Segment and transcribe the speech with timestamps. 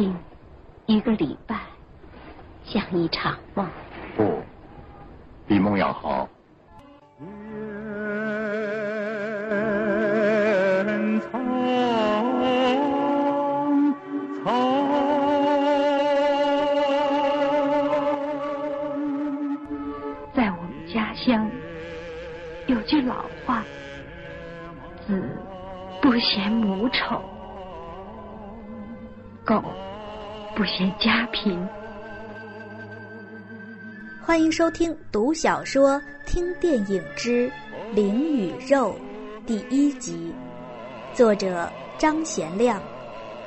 [0.00, 0.14] 近
[0.86, 1.56] 一个礼拜，
[2.64, 3.68] 像一场梦。
[4.16, 4.40] 不，
[5.44, 6.28] 比梦要好。
[20.32, 21.50] 在我们家乡
[22.68, 23.64] 有句老话
[25.04, 25.20] ：“子
[26.00, 27.20] 不嫌母丑，
[29.48, 29.64] 狗
[30.54, 31.66] 不嫌家贫。”
[34.20, 37.50] 欢迎收听《读小说、听电影之
[37.94, 38.94] 灵与肉》
[39.46, 40.30] 第一集，
[41.14, 41.66] 作者
[41.96, 42.78] 张贤亮。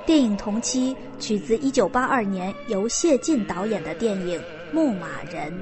[0.04, 4.40] 电影同期取自一九八二年由谢晋导演的电影
[4.74, 5.54] 《牧马人》。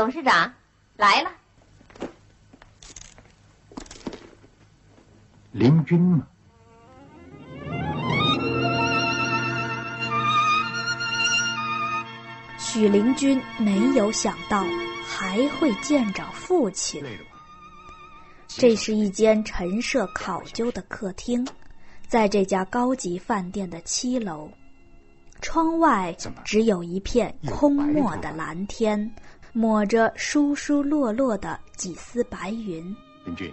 [0.00, 0.50] 董事长
[0.96, 1.30] 来了，
[5.52, 6.26] 林军吗，
[12.58, 14.64] 许灵君没有想到
[15.04, 17.04] 还会见着父亲。
[18.48, 21.46] 这是一间陈设考究的客厅，
[22.08, 24.50] 在这家高级饭店的七楼，
[25.42, 29.14] 窗外只有一片空漠的蓝天。
[29.52, 33.52] 抹着疏疏落落的几丝白云，林俊。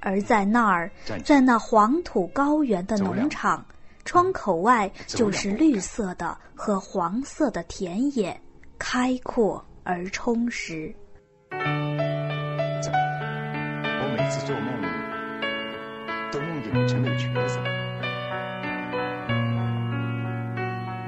[0.00, 0.90] 而在那儿，
[1.24, 3.64] 在那黄土高原的农场，
[4.04, 8.40] 窗口外就是绿色的和黄色的田野，
[8.78, 10.94] 开阔而充实。
[11.50, 11.56] 我
[14.16, 14.80] 每次做梦，
[16.30, 17.58] 都梦见你成了瘸子。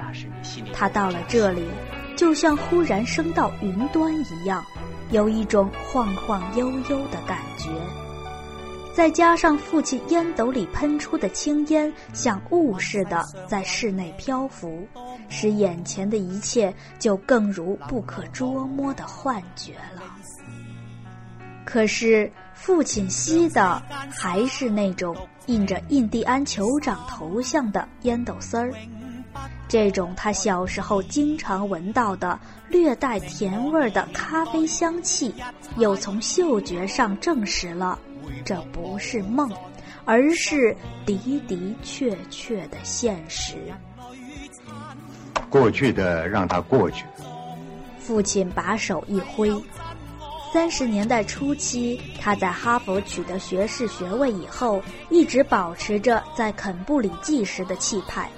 [0.00, 0.70] 那是你心里。
[0.72, 1.68] 他到了这里。
[2.18, 4.64] 就像忽然升到云端一样，
[5.12, 7.70] 有一种晃晃悠悠的感觉。
[8.92, 14.84] 再加上父亲烟斗里喷出的青烟，像雾似的在室内漂浮，
[15.28, 20.02] 使眼前的一切就更如不可捉摸的幻觉了。
[21.64, 25.16] 可是父亲吸的还是那种
[25.46, 28.74] 印着印第安酋长头像的烟斗丝儿。
[29.68, 32.38] 这种他小时候经常闻到的
[32.68, 35.34] 略带甜味的咖啡香气，
[35.76, 37.98] 又从嗅觉上证实了
[38.44, 39.50] 这不是梦，
[40.04, 43.56] 而是的的确确的现实。
[45.50, 47.04] 过去的让它过去。
[47.98, 49.50] 父亲把手一挥。
[50.50, 58.30] 三十年代初期，他在哈佛取得学士学位以后，一直保持着在肯布里纪时的气派。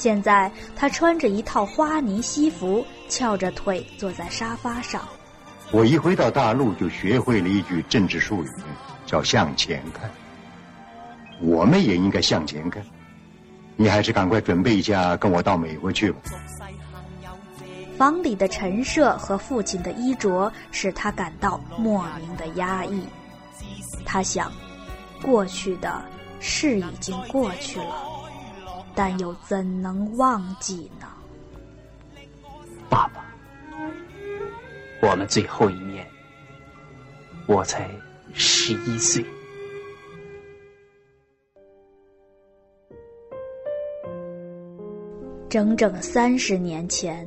[0.00, 5.06] 现在他穿着一套花呢西服，翘着腿坐在沙发上。
[5.70, 8.48] 我一回到大陆就学会了一句政治术语，
[9.04, 10.10] 叫向前看。
[11.38, 12.82] 我们也应该向前看。
[13.76, 16.18] 你还是赶快准备一下，跟我到美国去吧。
[17.98, 23.04] 房里的陈设和父亲的衣着使他感到莫名的压抑。
[24.06, 24.50] 他想，
[25.22, 26.02] 过去的
[26.40, 28.19] 事已经过去了。
[29.02, 31.06] 但又怎能忘记呢？
[32.90, 33.24] 爸爸，
[35.00, 36.06] 我们最后一面，
[37.46, 37.88] 我才
[38.34, 39.24] 十一岁。
[45.48, 47.26] 整整三十年前，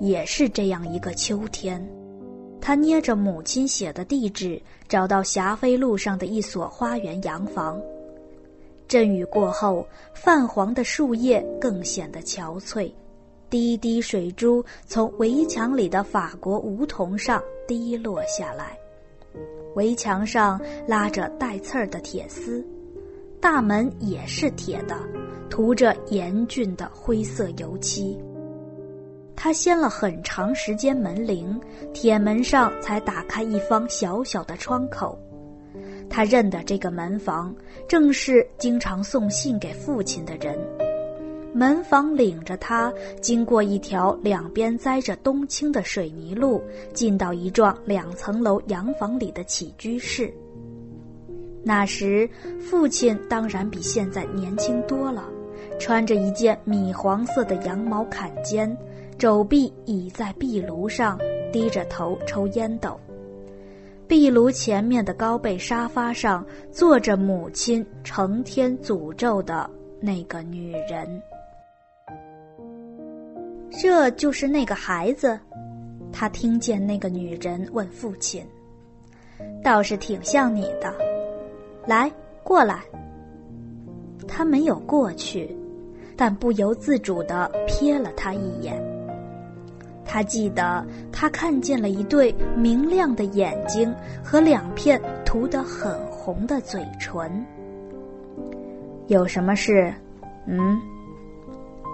[0.00, 1.80] 也是这样一个秋天，
[2.60, 7.80] 他捏着母亲写的地址，找到霞飞路上的一所花园洋房。
[8.86, 12.92] 阵雨过后，泛黄的树叶更显得憔悴，
[13.48, 18.78] 滴滴水珠从围墙里的法国梧桐上滴落下来。
[19.74, 22.64] 围墙上拉着带刺儿的铁丝，
[23.40, 24.96] 大门也是铁的，
[25.50, 28.16] 涂着严峻的灰色油漆。
[29.34, 31.60] 他掀了很长时间门铃，
[31.92, 35.18] 铁门上才打开一方小小的窗口。
[36.14, 37.52] 他认得这个门房，
[37.88, 40.56] 正是经常送信给父亲的人。
[41.52, 46.62] 门房领着他经过一条两边栽着冬青的水泥路，
[46.92, 50.32] 进到一幢两层楼洋房里的起居室。
[51.64, 52.30] 那时，
[52.60, 55.28] 父亲当然比现在年轻多了，
[55.80, 58.72] 穿着一件米黄色的羊毛坎肩，
[59.18, 61.18] 肘臂倚在壁炉上，
[61.52, 62.96] 低着头抽烟斗。
[64.06, 69.68] 壁炉前面的高背沙发上坐着母亲成天诅咒的
[70.00, 71.22] 那个女人。
[73.70, 75.38] 这就是那个孩子，
[76.12, 78.46] 他听见那个女人问父亲
[79.64, 80.94] ：“倒是挺像你的，
[81.86, 82.10] 来，
[82.42, 82.82] 过来。”
[84.28, 85.56] 他没有过去，
[86.16, 88.93] 但不由自主的瞥了他一眼。
[90.04, 93.92] 他记得，他看见了一对明亮的眼睛
[94.22, 97.44] 和两片涂得很红的嘴唇。
[99.08, 99.92] 有什么事？
[100.46, 100.80] 嗯？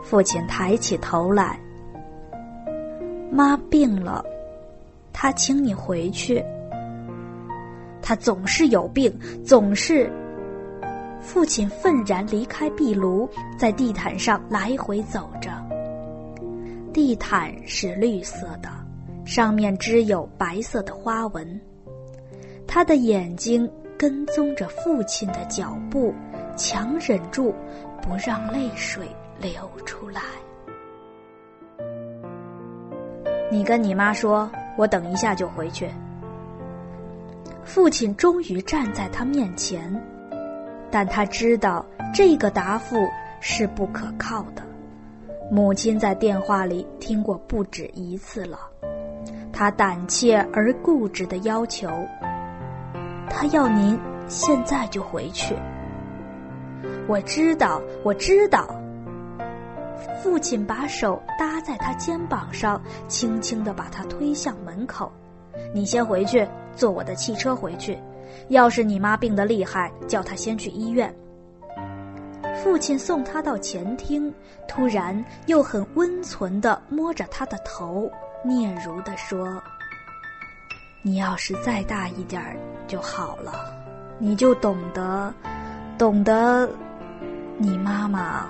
[0.04, 1.58] 父亲抬起头来。
[3.30, 4.24] 妈病了，
[5.12, 6.44] 他请你回去。
[8.02, 9.12] 他总是有病，
[9.44, 10.10] 总是。
[11.20, 13.28] 父亲愤然离开壁炉，
[13.58, 15.50] 在地毯上来回走着。
[17.02, 18.68] 地毯是绿色的，
[19.24, 21.58] 上面织有白色的花纹。
[22.66, 23.66] 他的眼睛
[23.96, 26.12] 跟踪着父亲的脚步，
[26.58, 27.54] 强忍住
[28.02, 29.08] 不让泪水
[29.40, 29.50] 流
[29.86, 30.20] 出来。
[33.50, 35.88] 你跟你妈说，我等一下就回去。
[37.64, 39.90] 父亲终于站在他面前，
[40.90, 41.82] 但他知道
[42.12, 43.08] 这个答复
[43.40, 44.62] 是不可靠的。
[45.50, 48.56] 母亲在电话里听过不止一次了，
[49.52, 51.88] 她胆怯而固执的要求，
[53.28, 53.98] 他要您
[54.28, 55.56] 现在就回去。
[57.08, 58.72] 我知道，我知道。
[60.22, 65.10] 父亲把手搭在他肩膀上，轻轻的把他推向门口。
[65.74, 67.98] 你先回去，坐我的汽车回去。
[68.50, 71.12] 要是你妈病得厉害，叫她先去医院。
[72.62, 74.32] 父亲送他到前厅，
[74.68, 78.10] 突然又很温存的摸着他的头，
[78.44, 79.60] 嗫嚅的说
[81.02, 83.74] ：“你要是再大一点儿就好了，
[84.18, 85.32] 你就懂得，
[85.96, 86.68] 懂得，
[87.56, 88.46] 你妈妈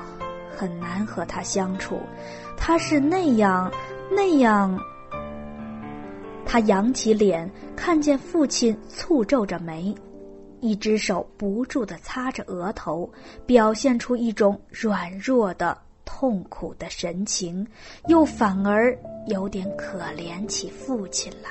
[0.56, 2.00] 很难和他相处，
[2.56, 3.70] 他是那样
[4.10, 4.76] 那样。”
[6.44, 9.94] 他扬起脸，看见父亲蹙皱着眉。
[10.60, 13.10] 一只手不住的擦着额头，
[13.46, 17.66] 表现出一种软弱的、痛苦的神情，
[18.08, 18.96] 又反而
[19.26, 21.50] 有点可怜起父亲来。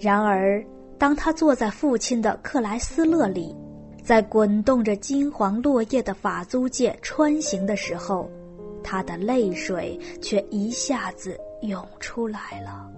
[0.00, 0.64] 然而，
[0.98, 3.54] 当他坐在父亲的克莱斯勒里，
[4.02, 8.28] 在滚动着金黄落叶的法租界穿行的时候，
[8.82, 12.90] 他的泪水却一下子涌出来了。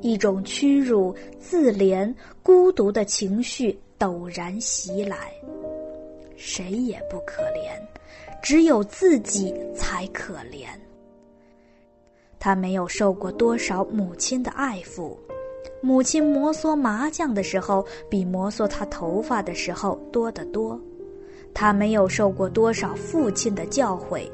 [0.00, 2.12] 一种屈辱、自怜、
[2.42, 5.32] 孤独的情绪陡然袭来，
[6.36, 7.78] 谁也不可怜，
[8.42, 10.66] 只有自己才可怜。
[12.38, 15.14] 他没有受过多少母亲的爱抚，
[15.82, 20.80] 母亲摩挲麻将的时候比摩挲他头发的时候多得多。
[21.52, 24.30] 他没有受过多少父亲的教诲，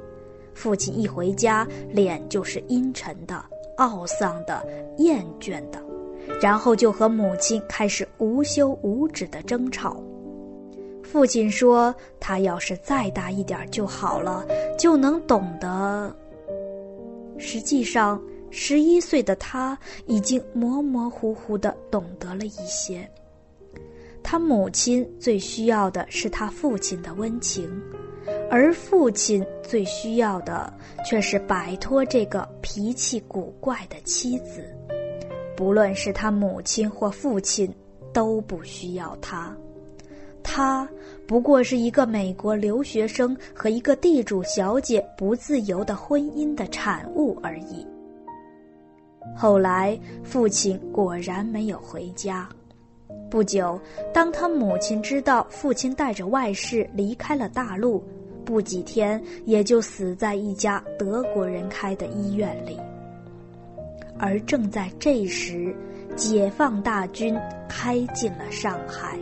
[0.55, 3.45] 父亲一回家脸就是阴沉的。
[3.76, 4.67] 懊丧的、
[4.99, 5.82] 厌倦的，
[6.40, 10.02] 然后就和母亲开始无休无止的争吵。
[11.02, 14.44] 父亲说：“他要是再大一点就好了，
[14.76, 16.14] 就能懂得。”
[17.38, 18.20] 实际上，
[18.50, 23.08] 十一岁的他已经模模糊糊的懂得了一些。
[24.22, 27.70] 他母亲最需要的是他父亲的温情。
[28.51, 30.73] 而父亲最需要的
[31.05, 34.65] 却是摆脱这个脾气古怪的妻子，
[35.56, 37.73] 不论是他母亲或父亲，
[38.13, 39.55] 都不需要他。
[40.43, 40.89] 他
[41.27, 47.85] 不过是一个美国留学生和一个地主小姐不自由的婚姻的产物而已。
[49.35, 52.49] 后来，父亲果然没有回家。
[53.29, 53.79] 不久，
[54.15, 58.03] 当他母亲知道父亲带着外室离开了大陆。
[58.46, 62.79] 不几天，也就死在一家德国人开的医院里。
[64.19, 65.74] 而正在这时，
[66.15, 67.36] 解放大军
[67.69, 69.19] 开进了上海。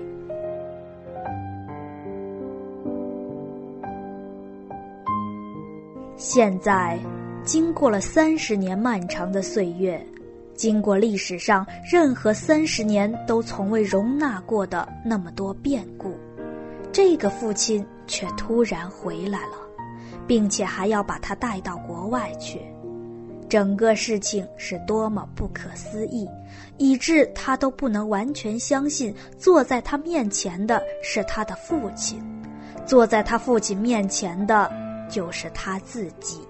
[6.17, 6.99] 现在，
[7.43, 10.01] 经过了三十年漫长的岁月，
[10.55, 16.15] 经过历史上任何三十年都从未容纳过的那么多变故。
[16.93, 19.57] 这个父亲却突然回来了，
[20.27, 22.61] 并且还要把他带到国外去。
[23.49, 26.29] 整个事情是多么不可思议，
[26.79, 32.21] 以致他都不能完全相信坐在他面前的是他的父亲，
[32.87, 34.73] 坐在他父亲面前的
[35.09, 36.41] 就是他自己。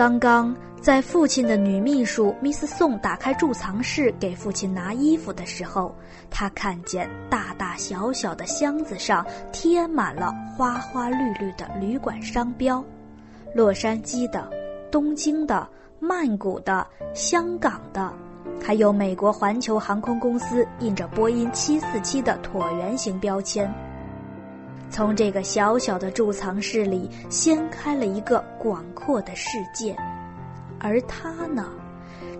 [0.00, 5.94] 刚刚在父亲的女秘书 Miss 宋打开贮藏室给父亲拿衣服的时候，
[6.30, 12.82] 他看见大大小小的箱子上贴满了花花绿绿的旅馆商标，
[13.54, 14.50] 洛杉矶的、
[14.90, 18.10] 东京的、曼谷的、香港的，
[18.58, 23.70] 还有美国环球航空公司印着波音747的椭圆形标签。
[24.90, 29.96] 从这个小小的贮藏室里掀开了一个广阔的世界，
[30.80, 31.70] 而他呢，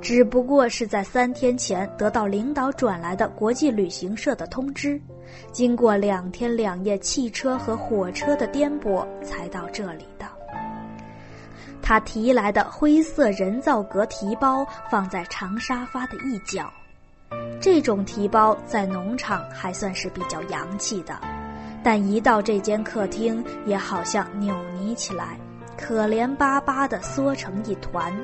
[0.03, 5.01] 只不过是在三天前得到领导转来的国际旅行社的通知，
[5.53, 10.27] 经过两天两夜汽车和火车的颠簸才到这里的。
[11.81, 16.69] 他提来的灰色人造革提包放在长沙发的一角，
[17.61, 21.19] 这种提包在农场还算是比较洋气的。
[21.83, 25.39] 但一到这间客厅，也好像扭捏起来，
[25.77, 28.15] 可怜巴巴地缩成一团。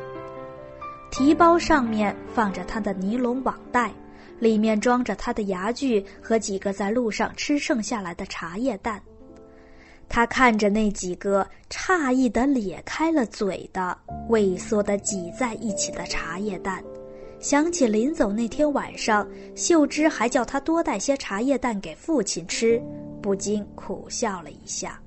[1.10, 3.90] 提包上面放着他的尼龙网袋，
[4.38, 9.00] 里面装着他的牙具和几个在路上吃剩下来的茶叶蛋。
[10.08, 13.96] 他看着那几个诧异地咧开了嘴的、
[14.28, 16.82] 畏缩地挤在一起的茶叶蛋，
[17.38, 22.82] 想起临走那天晚上，秀芝还叫他多带些茶叶蛋给父亲吃。
[23.22, 25.00] 不禁苦笑了一下。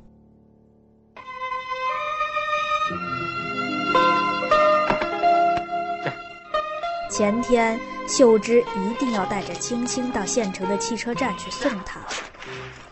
[7.10, 12.02] 前天，秀芝一定要带着青青到县城的汽车站去送他。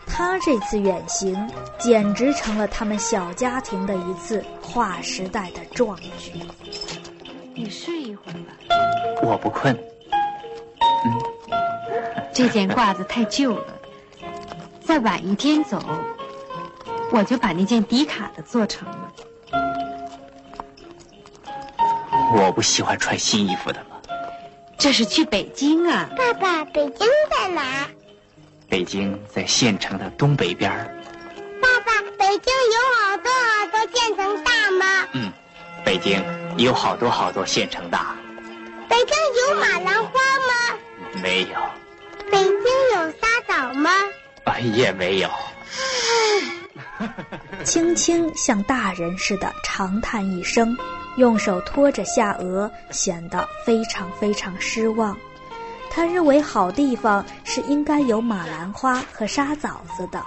[0.06, 6.32] 他这次远行，简直成了他们小家庭的一次划时代的壮举。
[7.58, 8.54] 你睡一会儿吧。
[9.20, 9.76] 我不困。
[11.04, 11.18] 嗯，
[12.32, 13.66] 这件褂子太旧了。
[14.80, 15.82] 再晚一天走，
[17.10, 19.12] 我就把那件迪卡的做成了。
[22.32, 24.00] 我不喜欢穿新衣服的了。
[24.78, 26.08] 这是去北京啊！
[26.16, 27.88] 爸爸，北京在哪？
[28.68, 30.70] 北京在县城的东北边
[31.60, 35.08] 爸爸，北京有好多好多县城大吗？
[35.14, 35.32] 嗯，
[35.84, 36.22] 北京
[36.58, 37.96] 有好多好多县城的。
[38.88, 40.78] 北京有马兰花吗？
[41.22, 41.56] 没有。
[42.32, 42.52] 北京
[42.94, 43.90] 有沙枣吗？
[44.74, 45.30] 也没有。
[47.64, 50.76] 青青像大人似的长叹一声，
[51.16, 55.16] 用手托着下颚，显得非常非常失望。
[55.90, 60.20] 他认为好地方是应该有马兰花和沙枣子的。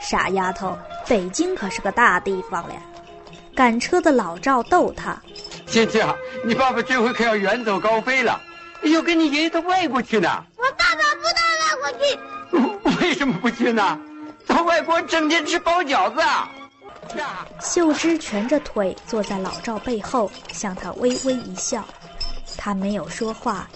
[0.00, 0.76] 傻丫头，
[1.06, 2.74] 北京可是个大地方嘞。
[3.56, 5.18] 赶车的老赵逗他
[5.66, 6.06] ：“青青，
[6.44, 8.38] 你爸爸这回可要远走高飞了，
[8.82, 13.00] 要跟你爷爷到外国去呢。”我爸爸不到外国去。
[13.00, 13.98] 为什么不去呢？
[14.46, 16.50] 到外国整天吃包饺子啊！
[17.62, 21.82] 秀芝蜷着腿坐在老赵背后，向他微微一笑。
[22.58, 23.66] 他没有说话，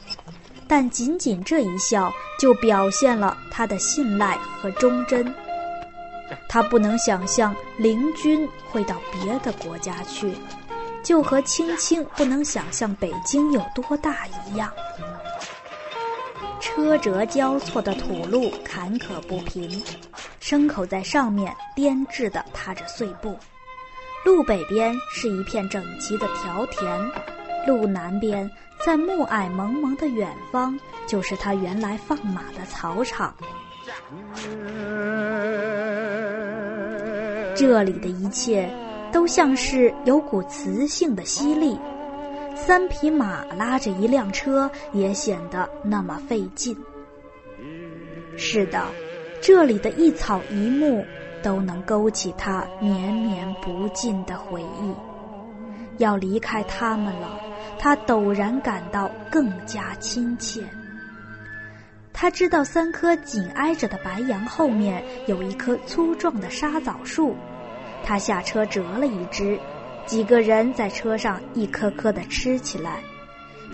[0.69, 5.35] 但仅仅这一笑就表现了他的信赖和忠贞。
[6.49, 10.35] 他不能想象灵君会到别的国家去，
[11.03, 14.73] 就和青青不能想象北京有多大一样。
[16.61, 19.83] 车辙交错的土路坎坷不平，
[20.41, 23.37] 牲口在上面颠制地踏着碎步。
[24.25, 27.11] 路北边是一片整齐的条田，
[27.67, 28.49] 路南边
[28.85, 33.35] 在暮霭蒙蒙的远方，就是他原来放马的草场。
[37.57, 38.71] 这里的一切，
[39.13, 41.79] 都像是有股磁性的吸力。
[42.55, 46.77] 三匹马拉着一辆车，也显得那么费劲。
[48.37, 48.85] 是的，
[49.41, 51.05] 这里的一草一木
[51.43, 54.95] 都能勾起他绵绵不尽的回忆。
[55.99, 57.41] 要离开他们了，
[57.79, 60.63] 他陡然感到更加亲切。
[62.21, 67.35] 他知道三棵紧挨着的白杨后面有一棵粗壮的沙枣树，
[68.05, 69.59] 他下车折了一枝。
[70.05, 73.03] 几个人在车上一颗颗的吃起来，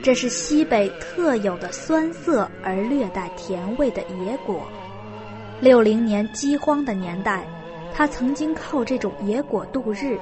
[0.01, 4.63] 这是西北特有的酸涩而略带甜味的野果。
[5.59, 7.45] 六零年饥荒的年代，
[7.93, 10.17] 他曾经靠这种野果度日。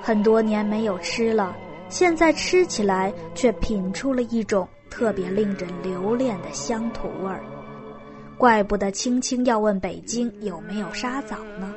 [0.00, 1.54] 很多年没有吃了，
[1.88, 7.40] 现在吃起来却品出了一种特别令人留恋的乡土味儿。
[8.36, 11.72] 怪不得青青要问北京有没有沙枣呢。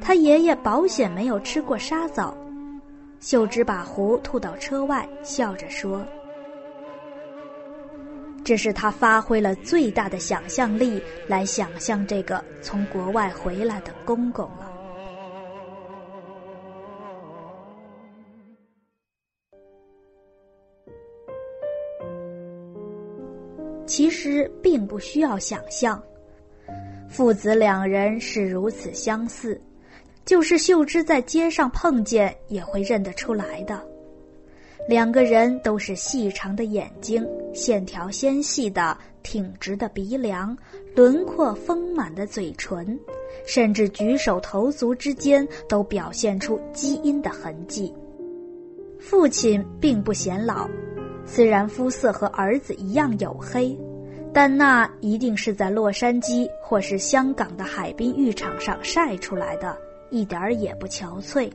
[0.00, 2.36] 他爷爷保险没有吃过沙枣，
[3.20, 6.02] 秀芝把壶吐到车外，笑着说
[8.42, 14.67] ：“这是他发挥了最大的想象力来想象这个从国外回来的公公了。”
[24.28, 26.02] 之并不需要想象，
[27.08, 29.58] 父子两人是如此相似，
[30.26, 33.82] 就是秀芝在街上碰见也会认得出来的。
[34.86, 40.54] 两个人都是细长的眼睛，线条纤细的挺直的鼻梁，
[40.94, 43.00] 轮廓丰满的嘴唇，
[43.46, 47.94] 甚至举手投足之间都表现出基因的痕迹。
[49.00, 50.68] 父亲并不显老，
[51.24, 53.74] 虽然肤色和儿子一样黝黑，
[54.32, 59.76] 但那一定是在洛杉矶或是香港的海滨浴场上晒出来的，
[60.10, 61.50] 一点儿也不憔悴。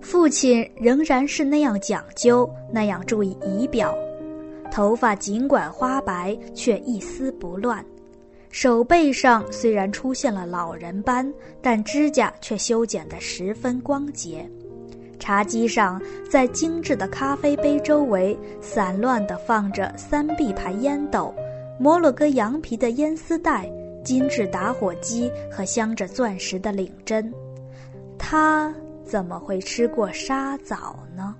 [0.00, 3.96] 父亲仍然是那样讲究，那样注意仪表，
[4.70, 7.82] 头发尽管花白，却一丝不乱；
[8.50, 14.48] 手背上虽然出现了老人斑，但指甲却修剪得十分光洁。
[15.26, 21.34] 茶几上，在精致的咖啡杯周围，散乱地放着三 B 牌烟斗、
[21.80, 23.68] 摩洛哥羊皮的烟丝袋、
[24.04, 27.34] 精致打火机和镶着钻石的领针。
[28.16, 28.72] 他。
[29.04, 31.36] 怎么会吃过沙枣呢？